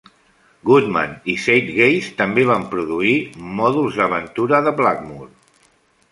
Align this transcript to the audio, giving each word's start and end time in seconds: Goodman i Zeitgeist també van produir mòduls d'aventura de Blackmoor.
Goodman 0.67 1.11
i 1.33 1.33
Zeitgeist 1.41 2.15
també 2.21 2.45
van 2.51 2.65
produir 2.71 3.13
mòduls 3.59 3.99
d'aventura 4.01 4.63
de 4.69 4.73
Blackmoor. 4.81 5.29